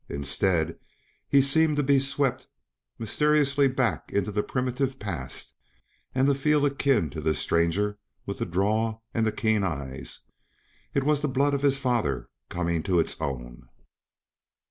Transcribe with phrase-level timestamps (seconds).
[0.09, 0.79] Instead,
[1.29, 2.47] he seemed to be swept
[2.97, 5.53] mysteriously back into the primitive past,
[6.15, 10.21] and to feel akin to this stranger with the drawl and the keen eyes.
[10.95, 13.69] It was the blood of his father coming to its own.